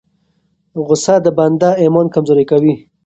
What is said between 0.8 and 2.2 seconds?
غصه د بنده ایمان